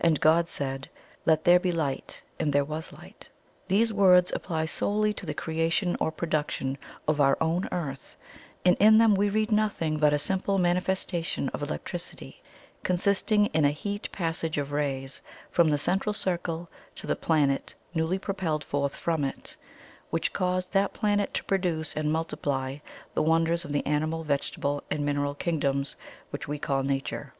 And 0.00 0.18
God 0.18 0.48
said, 0.48 0.88
Let 1.26 1.44
there 1.44 1.60
be 1.60 1.70
light. 1.70 2.22
And 2.40 2.50
there 2.54 2.64
was 2.64 2.90
light.' 2.90 3.28
"These 3.68 3.92
words 3.92 4.32
apply 4.34 4.64
SOLELY 4.64 5.12
to 5.12 5.26
the 5.26 5.34
creation 5.34 5.94
or 6.00 6.10
production 6.10 6.78
of 7.06 7.20
OUR 7.20 7.36
OWN 7.38 7.68
EARTH, 7.70 8.16
and 8.64 8.78
in 8.80 8.96
them 8.96 9.14
we 9.14 9.28
read 9.28 9.52
nothing 9.52 9.98
but 9.98 10.14
a 10.14 10.18
simple 10.18 10.56
manifestation 10.56 11.50
of 11.50 11.62
electricity, 11.62 12.42
consisting 12.82 13.44
in 13.52 13.66
a 13.66 13.70
HEATING 13.72 14.10
PASSAGE 14.10 14.56
OF 14.56 14.72
RAYS 14.72 15.20
from 15.50 15.68
the 15.68 15.76
Central 15.76 16.14
Circle 16.14 16.70
to 16.94 17.06
the 17.06 17.14
planet 17.14 17.74
newly 17.92 18.18
propelled 18.18 18.64
forth 18.64 18.96
from 18.96 19.22
it, 19.22 19.54
which 20.08 20.32
caused 20.32 20.72
that 20.72 20.94
planet 20.94 21.34
to 21.34 21.44
produce 21.44 21.94
and 21.94 22.10
multiply 22.10 22.78
the 23.12 23.20
wonders 23.20 23.66
of 23.66 23.72
the 23.74 23.84
animal, 23.84 24.24
vegetable, 24.24 24.82
and 24.90 25.04
mineral 25.04 25.34
kingdoms 25.34 25.94
which 26.30 26.48
we 26.48 26.58
call 26.58 26.82
Nature. 26.82 27.34